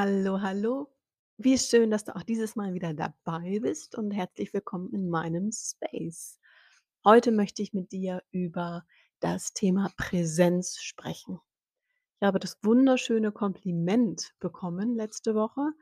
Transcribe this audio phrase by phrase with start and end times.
[0.00, 0.94] Hallo, hallo.
[1.38, 5.50] Wie schön, dass du auch dieses Mal wieder dabei bist und herzlich willkommen in meinem
[5.50, 6.38] Space.
[7.04, 8.86] Heute möchte ich mit dir über
[9.18, 11.40] das Thema Präsenz sprechen.
[12.20, 15.72] Ich habe das wunderschöne Kompliment bekommen letzte Woche,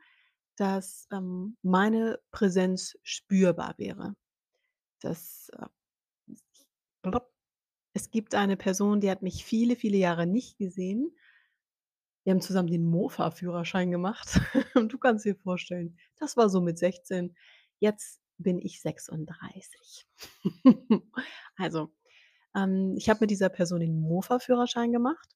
[0.55, 4.15] dass, ähm, meine Präsenz spürbar wäre.
[4.99, 5.51] Das,
[7.03, 7.19] äh,
[7.93, 11.15] es gibt eine Person, die hat mich viele, viele Jahre nicht gesehen
[12.27, 14.41] wir haben zusammen den Mofa-Führerschein gemacht
[14.75, 17.35] und du kannst dir vorstellen, das war so mit 16.
[17.79, 20.07] Jetzt bin ich 36.
[21.57, 21.91] Also,
[22.55, 25.29] ähm, ich habe mit dieser Person den Mofa-Führerschein gemacht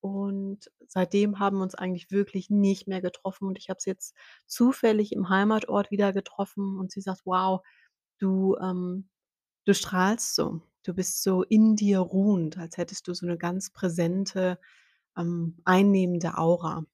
[0.00, 4.14] und seitdem haben wir uns eigentlich wirklich nicht mehr getroffen und ich habe sie jetzt
[4.46, 7.62] zufällig im Heimatort wieder getroffen und sie sagt: „Wow,
[8.18, 9.08] du, ähm
[9.66, 10.62] du strahlst so.
[10.84, 14.58] Du bist so in dir ruhend, als hättest du so 'ne ganz präsente,
[15.16, 16.84] ähm, einnehmende Aura.“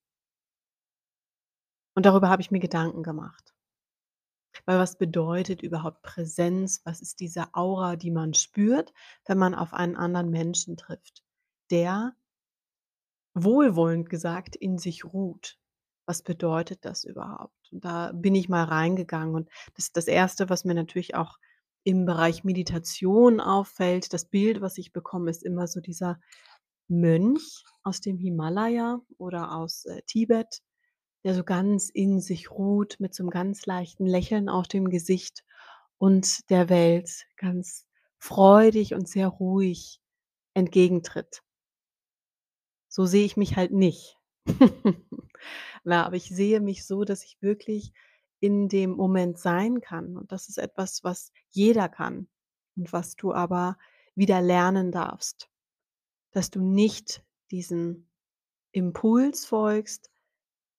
[1.94, 3.54] Und darüber habe ich mir Gedanken gemacht.
[4.66, 6.80] Weil was bedeutet überhaupt Präsenz?
[6.84, 8.92] Was ist diese Aura, die man spürt,
[9.26, 11.24] wenn man auf einen anderen Menschen trifft,
[11.70, 12.14] der
[13.34, 15.58] wohlwollend gesagt, in sich ruht?
[16.06, 17.72] Was bedeutet das überhaupt?
[17.72, 21.38] Und da bin ich mal reingegangen und das das 1., was mir natürlich auch
[21.84, 26.20] im Bereich Meditation auffällt, das Bild, was ich bekomme, ist immer so dieser
[26.88, 30.62] Mönch aus dem Himalaya oder aus, äh, Tibet,
[31.24, 35.44] der so ganz in sich ruht mit so 'nem ganz leichten Lächeln auf dem Gesicht
[35.98, 37.86] und der Welt ganz
[38.18, 40.00] freudig und sehr ruhig
[40.54, 41.42] entgegentritt.
[42.92, 44.16] So sehe ich mich halt nicht.
[45.84, 47.92] Na, aber ich sehe mich so, dass ich wirklich
[48.40, 52.28] in dem Moment sein kann und das ist etwas, was jeder kann
[52.76, 53.76] und was du aber
[54.14, 55.48] wieder lernen darfst.
[56.34, 58.06] Dass du nicht diesem
[58.72, 60.10] Impuls folgst,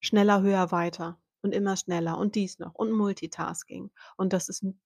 [0.01, 4.79] schneller, höher, weiter und immer schneller und dies noch und Multitasking und das ist 'n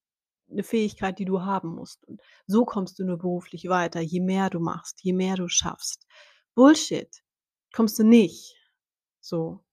[0.50, 4.50] 'ne Fähigkeit, die du haben musst und so kommst du nur beruflich weiter, je mehr
[4.52, 6.08] du machst, je mehr du schaffst.
[6.56, 7.24] Bullshit,
[7.74, 8.56] kommst du nicht.
[9.22, 9.64] So,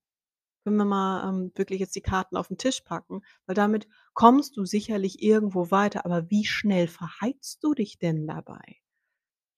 [0.65, 4.57] wenn wir mal, ähm, wirklich jetzt die Karten auf 'n Tisch packen, weil damit kommst
[4.59, 8.79] du sicherlich irgendwo weiter, aber wie schnell verheizt du dich denn dabei?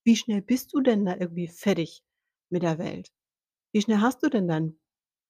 [0.04, 2.02] Wie schnell bist du denn da irgendwie fertig
[2.50, 3.12] mit der Welt?
[3.72, 4.78] Wie schnell hast du denn dein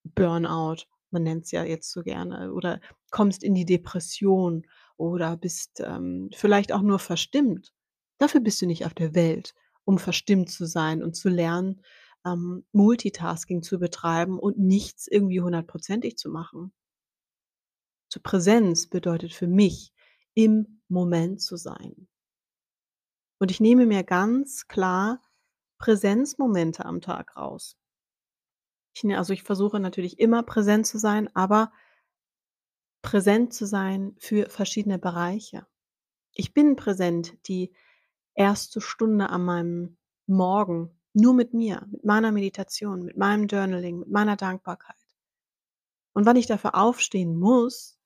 [0.04, 0.84] Burnout?
[1.10, 4.66] Man nennt's ja jetzt so gerne oder kommst in die Depression
[4.96, 7.72] oder bist, ähm, vielleicht auch nur verstimmt.
[8.18, 11.82] Dafür bist du nicht auf der Welt, um verstimmt zu sein und zu lernen,
[12.26, 16.72] ähm, Multitasking zu betreiben und nichts irgendwie hundertprozentig zu machen.
[18.12, 19.92] So Präsenz bedeutet für mich,
[20.34, 22.08] im Moment zu sein.
[23.42, 25.20] Und ich nehme mir ganz klar
[25.78, 27.76] Präsenzmomente am Tag raus.
[28.94, 31.72] Ich ne also, ich versuche natürlich immer präsent zu sein, aber
[33.02, 35.66] präsent zu sein für verschiedene Bereiche.
[36.34, 37.74] Ich bin präsent die
[38.36, 38.76] 1.
[38.78, 39.96] Stunde an meinem
[40.28, 44.94] Morgen nur mit mir, mit meiner Meditation, mit meinem Journaling, mit meiner Dankbarkeit.
[46.12, 47.98] Und wann ich dafür aufstehen muss,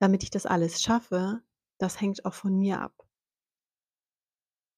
[0.00, 1.40] damit ich das alles schaffe,
[1.78, 3.05] das hängt auch von mir ab.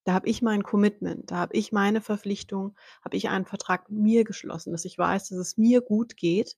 [0.09, 2.75] Da habe ich mein Commitment, da habe ich meine Verpflichtung,
[3.05, 6.55] habe ich einen Vertrag mit mir geschlossen, dass ich weiß, dass es mir gut geht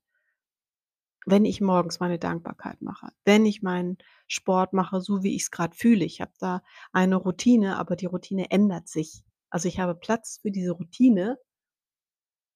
[1.27, 5.75] wenn ich morgens meine Dankbarkeit mache, wenn ich meinen Sport mache, so wie ich's grad
[5.75, 6.05] fühle.
[6.05, 6.63] Ich habe da
[6.93, 9.23] eine Routine, aber die Routine ändert sich.
[9.51, 11.37] Also, ich habe Platz für diese Routine.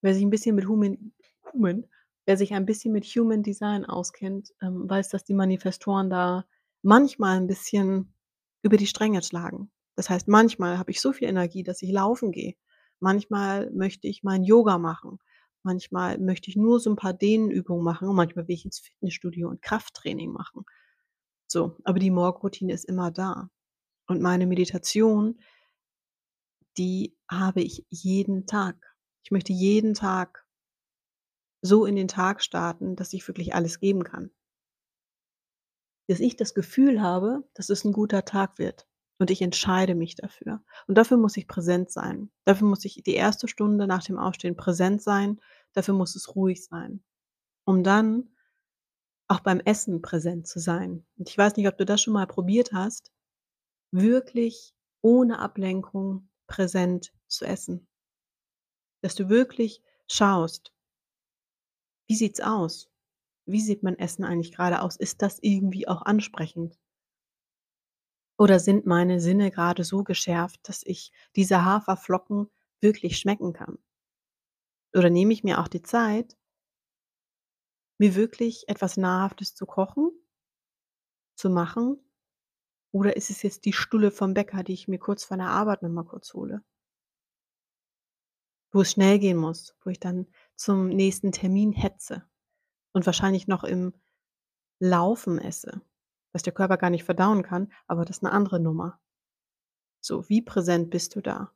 [0.04, 1.12] Wer sich 'n bisschen mit Human
[1.52, 1.86] Human
[2.26, 6.44] wer sich ein bisschen mit Human Design auskennt, ähm, weiß, dass die Manifestoren da
[6.82, 8.12] manchmal 'n bisschen
[8.62, 9.70] über die Stränge schlagen.
[9.98, 12.54] Das heißt, manchmal habe ich so viel Energie, dass ich laufen gehe.
[13.00, 15.18] Manchmal möchte ich mein Yoga machen.
[15.62, 19.48] Manchmal möchte ich nur so 'n paar Dehnübungen machen und manchmal will ich ins Fitnessstudio
[19.48, 20.64] und Krafttraining machen.
[21.48, 23.50] So, aber die Morgenroutine ist immer da.
[24.08, 25.38] Und meine Meditation
[26.76, 28.94] die habe ich jeden Tag.
[29.22, 30.44] Ich möchte jeden Tag
[31.66, 34.30] so in den Tag starten, dass ich wirklich alles geben kann.
[36.08, 38.84] Dass ich das Gefühl habe, dass es 'n guter Tag wird
[39.18, 40.62] und ich entscheide mich dafür.
[40.86, 42.30] Und dafür muss ich präsent sein.
[42.44, 43.44] Dafür muss ich die 1.
[43.46, 45.40] Stunde nach dem Aufstehen präsent sein.
[45.72, 47.02] Dafür muss es ruhig sein,
[47.64, 48.30] um dann
[49.28, 51.06] auch beim Essen präsent zu sein.
[51.16, 53.12] Und ich weiß nicht, ob du das schon mal probiert hast,
[53.90, 57.86] wirklich ohne Ablenkung präsent zu essen.
[59.00, 60.74] Dass du wirklich schaust
[62.06, 62.90] wie sieht's aus?
[63.46, 64.96] Wie sieht mein Essen eigentlich grade aus?
[64.96, 66.78] Ist das irgendwie auch ansprechend?
[68.38, 72.50] Oder sind meine Sinne grade so geschärft, dass ich diese Haferflocken
[72.80, 73.78] wirklich schmecken kann?
[74.94, 76.36] Oder nehme ich mir auch die Zeit
[77.98, 80.10] mir wirklich etwas Nahrhaftes zu kochen
[81.36, 81.98] zu machen?
[82.92, 85.82] Oder ist es jetzt die Stulle vom Bäcker, die ich mir kurz vor der Arbeit
[85.82, 86.62] noch mal kurz hole?
[88.72, 90.26] Wo es schnell gehen muss, wo ich dann
[90.56, 92.24] zum nächsten Termin hetze
[92.92, 93.94] und wahrscheinlich noch im
[94.80, 95.80] Laufen esse,
[96.34, 98.98] was der Körper gar nicht verdauen kann, aber das ist 'ne andere Nummer.
[100.06, 101.50] So, wie präsent bist du da?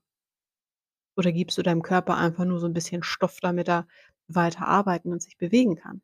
[1.19, 3.89] Oder gibst du deinem Körper einfach nur so 'n bisschen Stoff, damit er
[4.29, 6.01] weiter arbeiten und sich bewegen kann?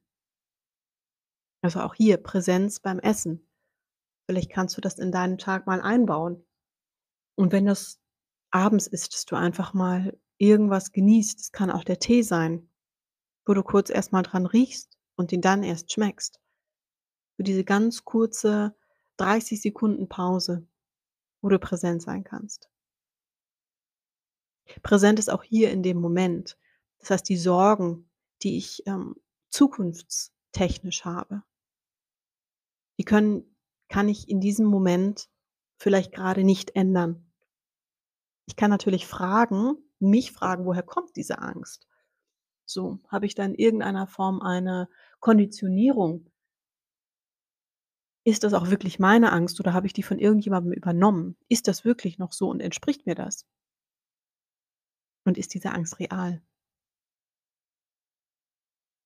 [1.64, 3.48] Also, auch hier Präsenz beim Essen.
[4.26, 6.44] Vielleicht kannst du das in deinen Tag mal einbauen.
[7.36, 8.00] Und wenn das
[8.52, 11.40] abends ist, dass du einfach mal irgendwas genießt.
[11.40, 12.68] Es kann auch der Tee sein,
[13.46, 16.38] wo du kurz erst mal dran riechst und ihn dann erst schmeckst.
[17.36, 18.74] Für diese ganz kurze
[19.18, 20.66] 30 Sekunden Pause,
[21.42, 22.70] wo du präsent sein kannst.
[24.84, 26.56] Präsent ist auch hier in dem Moment.
[26.98, 28.08] Das heißt, die Sorgen,
[28.42, 29.16] die ich, ähm,
[29.50, 31.42] zukunftstechnisch habe
[32.98, 33.44] die können
[33.88, 35.28] kann ich in diesem Moment
[35.76, 37.30] vielleicht grade nicht ändern.
[38.46, 41.86] Ich kann natürlich fragen mich fragen: „Woher kommt diese Angst?“
[42.66, 44.88] So, habe ich da in irgendeiner Form eine
[45.20, 46.30] Konditionierung?
[48.26, 51.36] Ist das auch wirklich meine Angst oder habe ich die von irgendjemandem übernommen?
[51.48, 53.46] Ist das wirklich noch so und entspricht mir das?
[55.26, 56.42] Und ist diese Angst real?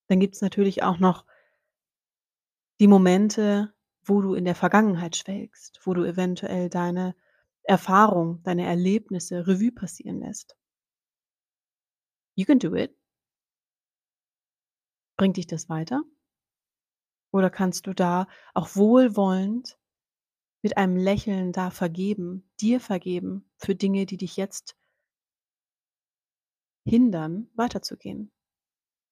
[0.09, 1.27] Dann gibt's natürlich auch noch
[2.81, 3.75] die Momente,
[4.05, 7.15] wo du in der Vergangenheit schwelgst, wo du eventuell deine
[7.65, 10.57] Erfahrung, deine Erlebnisse Revue passieren lässt.
[12.37, 12.97] You can do it.
[15.17, 16.03] Bringt dich das weiter?
[17.31, 19.79] Oder kannst du da auch wohlwollend
[20.63, 24.77] mit einem Lächeln da vergeben dir vergeben für Dinge, die dich jetzt
[26.85, 28.33] hindern, weiterzugehen?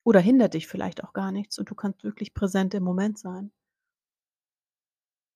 [0.05, 3.53] Oder hindert dich vielleicht auch gar nichts und du kannst wirklich präsent im Moment sein?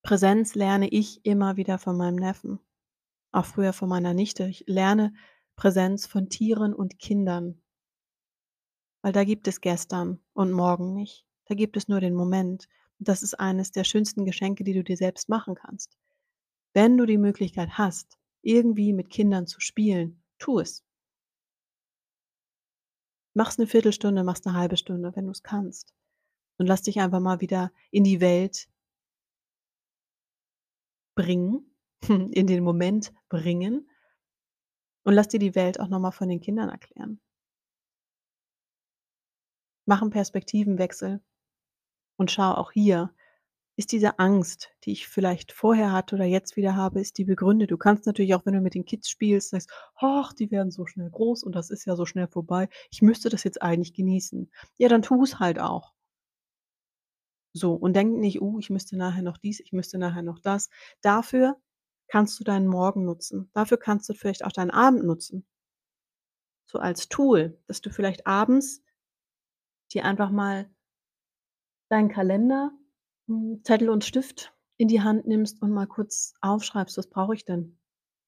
[0.03, 2.59] Präsenz lerne ich immer wieder von meinem Neffen,
[3.33, 4.47] auch früher von meiner Nichte.
[4.47, 5.13] Ich lerne
[5.57, 7.61] Präsenz von Tieren und Kindern.
[9.03, 11.27] Weil da gibt es gestern und morgen nicht.
[11.51, 12.69] Da gibt es nur den Moment.
[13.01, 15.97] Und das ist eines der schönsten Geschenke, die du dir selbst machen kannst.
[16.75, 20.81] Wenn du die Möglichkeit hast, irgendwie mit Kindern zu spielen, tu es.
[23.37, 25.95] Mach's 'ne Viertelstunde, mach's 'ne 1/2 Stunde, wenn du's kannst.
[26.59, 28.67] Und lass dich einfach mal wieder in die Welt
[31.19, 31.65] bringen,
[32.09, 33.87] in den Moment bringen
[35.07, 37.21] und lass dir die Welt auch noch mal von den Kindern erklären.
[39.89, 41.21] Mach 'n Perspektivenwechsel
[42.21, 43.13] und schau auch hier,
[43.77, 47.71] ist diese Angst, die ich vielleicht vorher hatte oder jetzt wieder habe, ist die begründet?
[47.73, 50.87] Du kannst natürlich auch, wenn du mit den Kids spielst, sagst: „Ach, die werden so
[50.87, 52.69] schnell groß und das ist ja so schnell vorbei.
[52.93, 55.95] Ich müsste das jetzt eigentlich genießen.“ Ja, dann tu's halt auch.
[57.53, 60.69] So, und denk nicht: „Oh, ich müsste nachher noch dies, ich müsste nachher noch das.“
[61.01, 61.57] Dafür
[62.09, 63.51] kannst du deinen Morgen nutzen.
[63.53, 65.47] Dafür kannst du vielleicht auch deinen Abend nutzen.
[66.65, 68.83] So als Tool, dass du vielleicht abends
[69.93, 70.71] dir einfach mal
[71.91, 72.73] deinen Kalender,
[73.29, 77.45] hm, Zettel und Stift in die Hand nimmst und mal kurz aufschreibst: „Was brauche ich
[77.45, 77.79] denn?“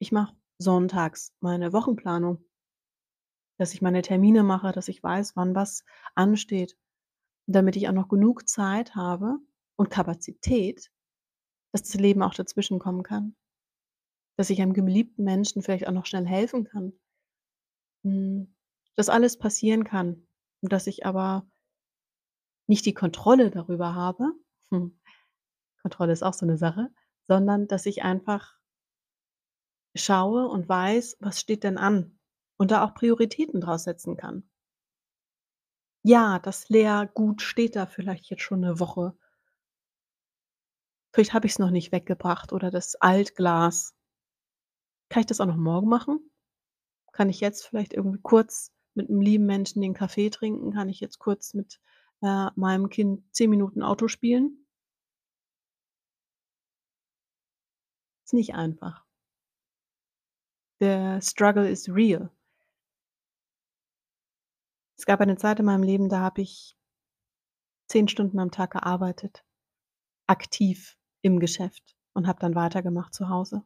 [0.00, 2.44] Ich mache sonntags meine Wochenplanung
[3.58, 6.76] dass ich meine Termine mache, dass ich weiß, wann was ansteht,
[7.46, 9.38] damit ich auch noch genug Zeit habe
[9.76, 10.90] und Kapazität,
[11.72, 13.34] dass das Leben auch dazwischen kommen kann.
[14.38, 16.92] Dass ich einem geliebten Menschen vielleicht auch noch schnell helfen kann.
[18.04, 18.54] Hm,
[18.96, 20.26] dass alles passieren kann
[20.60, 21.46] und dass ich aber
[22.68, 24.32] nicht die Kontrolle darüber habe.
[24.70, 24.98] Hm,
[25.82, 26.90] Kontrolle ist auch so 'ne Sache,
[27.24, 28.56] sondern dass ich einfach
[29.96, 32.18] schaue und weiß, was steht denn an
[32.56, 34.42] und da auch Prioritäten draus setzen kann.
[36.04, 39.14] Ja, das Leergut steht da vielleicht jetzt schon 'ne Woche.
[41.14, 43.90] Vielleicht habe ich's noch nicht weggebracht oder das Altglas.
[45.10, 46.20] Kann ich das auch noch morgen machen?
[47.12, 50.72] Kann ich jetzt vielleicht irgendwie kurz mit 'nem lieben Menschen den Kaffee trinken?
[50.72, 51.80] Kann ich jetzt kurz mit,
[52.22, 54.66] äh, meinem Kind 10 Minuten Auto spielen?
[58.24, 59.04] Ist nicht einfach.
[60.80, 62.30] Der Struggle is real.
[64.96, 66.76] Es gab eine Zeit in meinem Leben, da habe ich
[67.88, 69.44] 10 Stunden am Tag gearbeitet,
[70.26, 73.64] aktiv im Geschäft und habe dann weitergemacht zu Hause.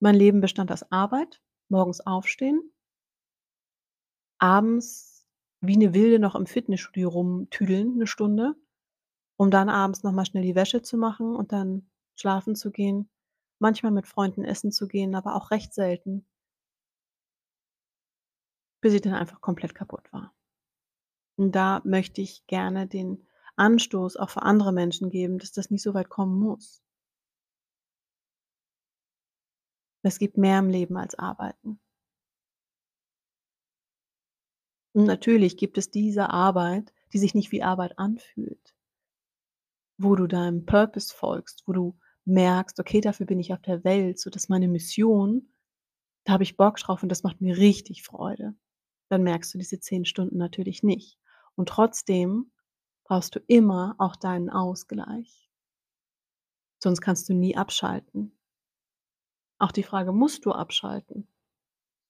[0.00, 2.74] Mein Leben bestand aus Arbeit, morgens aufstehen
[4.44, 5.13] abends
[5.66, 8.54] wie 'ne Wilde noch im Fitnessstudio rumtüdeln 'ne Stunde,
[9.36, 13.10] um dann abends noch mal schnell die Wäsche zu machen und dann schlafen zu gehen,
[13.60, 16.24] manchmal mit Freunden essen zu gehen, aber auch recht selten.
[18.84, 20.30] Bis ich dann einfach komplett kaputt war.
[21.38, 25.82] Und da möchte ich gerne den Anstoß auch für andere Menschen geben, dass das nicht
[25.82, 26.78] so weit kommen muss.
[30.06, 31.78] Es gibt mehr im Leben als Arbeiten.
[34.94, 38.72] Und natürlich gibt es diese Arbeit, die sich nicht wie Arbeit anfühlt.
[39.98, 44.18] Wo du deinem Purpose folgst, wo du merkst: „Okay, dafür bin ich auf der Welt,
[44.18, 45.48] so dass meine Mission
[46.24, 48.54] da habe ich Bock drauf und das macht mir richtig Freude.“
[49.10, 51.18] Dann merkst du diese 10 Stunden natürlich nicht.
[51.56, 52.52] Und trotzdem
[53.04, 55.48] brauchst du immer auch deinen Ausgleich.
[56.82, 58.36] Sonst kannst du nie abschalten.
[59.60, 61.28] Auch die Frage: „Musst du abschalten?“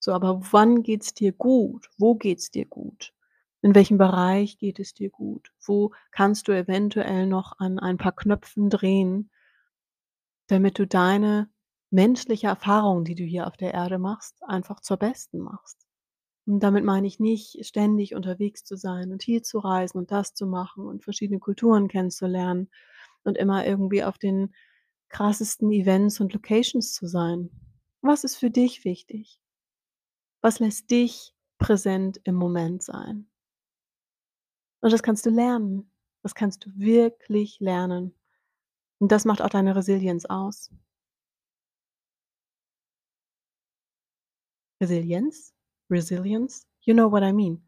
[0.04, 1.88] So, aber wann geht's dir gut?
[1.98, 3.12] Wo geht's dir gut?
[3.62, 5.52] In welchem Bereich geht es dir gut?
[5.64, 9.30] Wo kannst du eventuell noch an ein paar Knöpfen drehen
[10.46, 11.48] damit du deine
[11.90, 15.86] menschliche Erfahrung, die du hier auf der Erde machst, einfach zur besten machst.
[16.46, 20.34] Und damit meine ich nicht, ständig unterwegs zu sein und hier zu reisen und das
[20.34, 22.70] zu machen und verschiedene Kulturen kennenzulernen
[23.22, 24.54] und immer irgendwie auf den
[25.08, 27.50] krassesten Events und Locations zu sein.
[28.02, 29.40] Was ist für dich wichtig?
[30.44, 33.30] Was lässt dich präsent im Moment sein?
[34.82, 35.90] Und das kannst du lernen.
[36.22, 38.14] Das kannst du wirklich lernen.
[38.98, 40.70] Und das macht auch deine Resilienz aus.
[44.82, 45.54] Resilienz?
[45.88, 46.66] Resilience?
[46.82, 47.66] You know what I mean.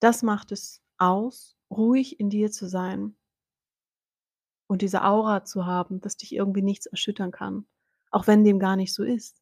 [0.00, 3.16] Das macht es aus, ruhig in dir zu sein.
[4.66, 7.66] Und diese Aura zu haben, dass dich irgendwie nichts erschüttern kann,
[8.10, 9.39] auch wenn dem gar nicht so ist.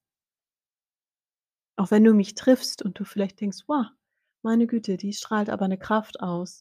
[1.78, 3.87] Auch wenn du mich triffst und du vielleicht denkst: „Wow,
[4.42, 6.61] meine Güte, die strahlt aber 'ne Kraft aus.“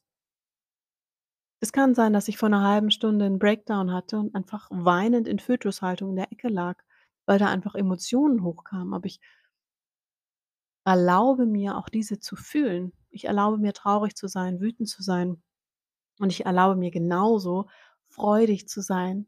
[1.64, 5.28] Es kann sein, dass ich vor 'ner halben Stunde 'n Breakdown hatte und einfach weinend
[5.28, 6.78] in Fötushaltung in der Ecke lag,
[7.26, 9.20] weil da einfach Emotionen hochkamen, aber ich
[10.88, 12.94] erlaube mir auch diese zu fühlen.
[13.10, 15.42] Ich erlaube mir, traurig zu sein, wütend zu sein.
[16.20, 17.68] Und ich erlaube mir genauso,
[18.10, 19.26] freudig zu sein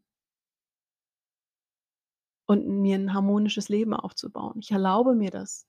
[2.50, 4.58] und mir 'n harmonisches Leben aufzubauen.
[4.60, 5.68] Ich erlaube mir das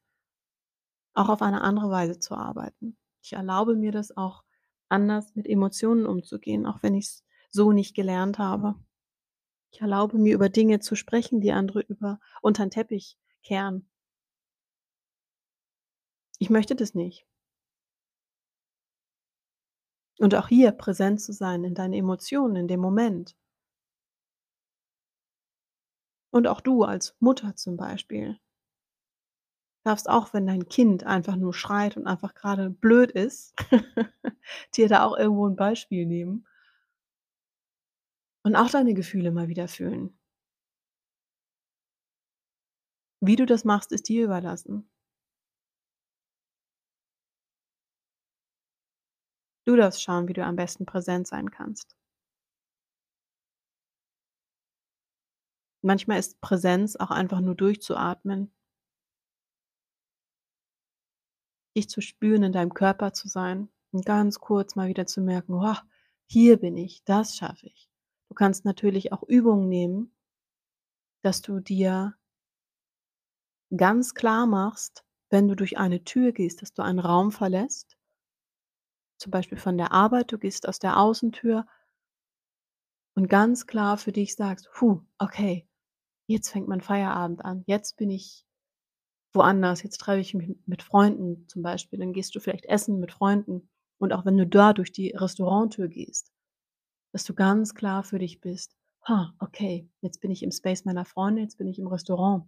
[1.15, 2.97] auch auf eine andere Weise zu arbeiten.
[3.23, 4.45] Ich erlaube mir das auch,
[4.89, 8.75] anders mit Emotionen umzugehen, auch wenn ich's so nicht gelernt habe.
[9.73, 13.87] Ich erlaube mir, über Dinge zu sprechen, die andere über unter 'n Teppich kehren.
[16.43, 17.25] Ich möchte das nicht.
[20.19, 23.35] Und auch hier präsent zu sein in deinen Emotionen in dem Moment.
[26.35, 28.39] Und auch du als Mutter zum Beispiel
[29.85, 33.55] darfst auch, wenn dein Kind einfach nur schreit und einfach grade blöd ist,
[34.77, 36.47] dir da auch irgendwo 'n Beispiel nehmen
[38.43, 40.13] und auch deine Gefühle mal wieder fühlen.
[43.23, 44.87] Wie du das machst, ist dir überlassen.
[49.65, 51.97] Du darfst schauen, wie du am besten präsent sein kannst.
[55.83, 58.51] Manchmal ist Präsenz auch einfach nur durchzuatmen.
[61.81, 65.55] Dich zu spüren, in deinem Körper zu sein und ganz kurz mal wieder zu merken:
[65.55, 65.77] „Oh,
[66.27, 67.89] hier bin ich, das schaffe ich.“
[68.29, 70.13] Du kannst natürlich auch Übungen nehmen
[71.23, 72.15] dass du dir
[73.77, 77.97] ganz klar machst, wenn du durch eine Tür gehst, dass du einen Raum verlässt
[79.21, 81.67] zum Beispiel von der Arbeit, du gehst aus der Außentür
[83.15, 85.69] und ganz klar für dich sagst: „Hu, okay,
[86.27, 87.63] jetzt fängt mein Feierabend an.
[87.67, 88.47] Jetzt bin ich
[89.35, 89.83] woanders.
[89.83, 91.99] Jetzt treffe ich mich mit Freunden“, zum Beispiel.
[91.99, 93.69] Dann gehst du vielleicht essen mit Freunden.
[93.99, 96.33] Und auch wenn du da durch die Restauranttür gehst,
[97.13, 98.77] dass du ganz klar für dich bist:
[99.09, 102.45] „Ha, okay, jetzt bin ich im Space meiner Freunde, jetzt bin ich im Restaurant.“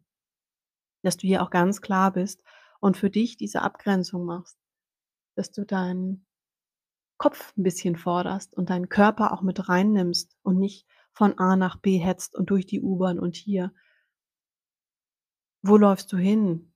[1.05, 2.43] Dass du hier auch ganz klar bist
[2.81, 4.57] und für dich diese Abgrenzung machst,
[5.37, 6.27] dass du deinen
[7.19, 11.77] Kopf 'n bisschen forderst und deinen Körper auch mit reinnimmst und nicht von A nach
[11.79, 13.73] B hetzt und durch die U-Bahn und hier.
[15.65, 16.72] Wo läufst du hin?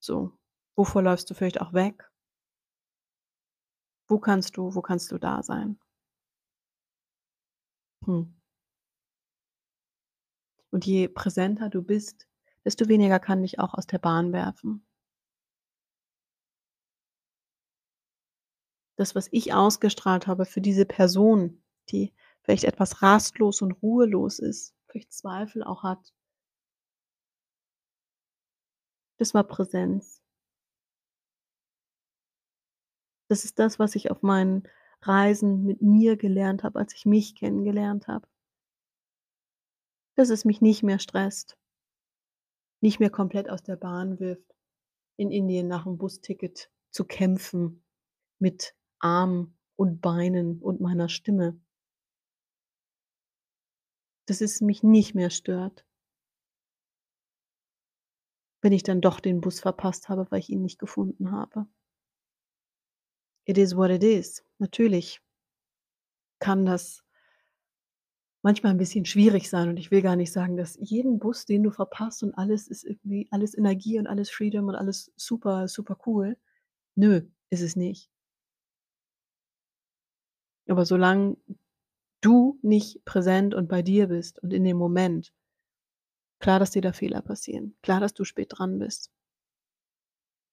[0.00, 0.32] So,
[0.76, 2.10] wovor läufst du vielleicht auch weg?
[4.08, 5.78] Wo kannst du wo kannst du da sein?
[8.06, 8.34] Hm.
[10.72, 12.26] Und je präsenter du bist,
[12.64, 14.86] desto weniger kann dich auch aus der Bahn werfen.
[18.96, 24.74] Das, was ich ausgestrahlt habe für diese Person, die vielleicht etwas rastlos und ruhelos ist,
[24.88, 26.12] vielleicht Zweifel auch hat
[29.20, 30.18] das war Präsenz.
[33.30, 34.64] Das ist das, was ich auf meinen
[35.02, 38.26] Reisen mit mir gelernt habe, als ich mich kennengelernt habe.
[40.18, 41.56] Dass es mich nicht mehr stresst
[42.82, 44.54] nicht mehr komplett aus der Bahn wirft,
[45.16, 47.84] in Indien nach 'm Busticket zu kämpfen
[48.38, 51.60] mit Arm und Beinen und meiner Stimme.
[54.28, 55.84] Dass es mich nicht mehr stört
[58.62, 61.66] wenn ich dann doch den Bus verpasst habe, weil ich ihn nicht gefunden habe.
[63.46, 64.42] It is what it is.
[64.58, 65.20] Natürlich
[66.40, 67.02] kann das
[68.44, 71.62] manchmal 'n bisschen schwierig sein und ich will gar nicht sagen, dass jeden Bus, den
[71.62, 75.98] du verpasst und alles ist irgendwie alles Energie und alles Freedom und alles super, super
[76.06, 76.36] cool.
[76.96, 78.06] Nö, ist es nicht.
[80.68, 81.36] Aber solange
[82.22, 85.32] du nicht präsent und bei dir bist und in dem Moment
[86.40, 87.76] klar, dass dir da Fehler passieren.
[87.82, 89.10] Klar, dass du spät dran bist.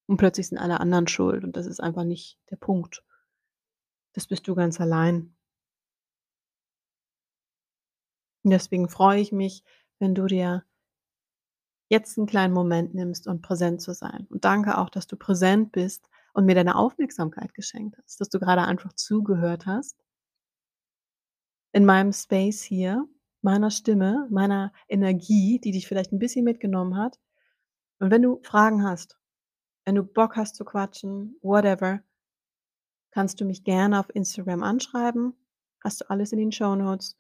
[0.05, 3.05] Und plötzlich sind alle anderen schuld und das ist einfach nicht der Punkt.
[4.11, 5.33] Das bist du ganz allein.
[8.43, 9.63] Und deswegen freue ich mich,
[9.99, 10.63] wenn du dir
[11.89, 14.25] jetzt 'n kleinen Moment nimmst, um präsent zu sein.
[14.29, 18.39] Und danke auch, dass du präsent bist und mir deine Aufmerksamkeit geschenkt hast, dass du
[18.39, 19.97] grade einfach zugehört hast
[21.73, 23.07] in meinem Space hier,
[23.47, 27.19] meiner Stimme, meiner Energie, die dich vielleicht 'n bisschen mitgenommen hat.
[27.99, 29.17] Und wenn du Fragen hast,
[29.85, 32.01] wenn du Bock hast zu quatschen, whatever
[33.13, 35.33] kannst du mich gerne auf Instagram anschreiben.
[35.83, 37.15] Hast du alles in den Shownotes.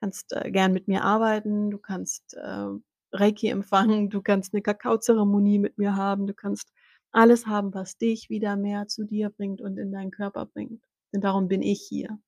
[0.00, 1.70] Kannst, äh, gern mit mir arbeiten.
[1.70, 2.66] Du kannst, äh,
[3.12, 4.10] Reiki empfangen.
[4.10, 6.26] Du kannst 'ne Kakaozeremonie mit mir haben.
[6.26, 6.72] Du kannst
[7.12, 10.82] alles haben, was dich wieder mehr zu dir bringt und in deinen Körper bringt.
[11.12, 12.20] Denn darum bin ich hier.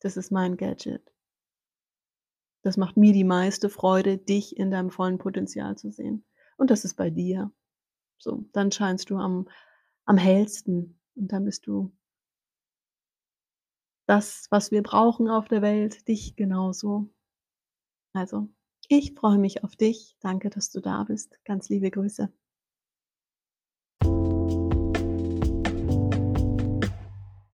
[0.00, 1.12] Das ist mein Gadget.
[2.62, 6.24] Das macht mir die meiste Freude, dich in deinem vollen Potenzial zu sehen.
[6.56, 7.52] Und das ist bei dir.
[8.18, 9.48] So, dann scheinst du am
[10.06, 11.92] am hellsten und dann bist du
[14.06, 17.10] das, was wir brauchen auf der Welt, dich genauso.
[18.14, 18.48] Also,
[18.88, 20.16] ich freue mich auf dich.
[20.20, 21.38] Danke, dass du da bist.
[21.44, 22.32] Ganz liebe Grüße.